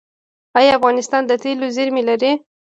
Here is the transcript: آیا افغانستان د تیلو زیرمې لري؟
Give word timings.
آیا 0.57 0.71
افغانستان 0.77 1.23
د 1.27 1.31
تیلو 1.43 1.65
زیرمې 1.75 2.03
لري؟ 2.09 2.31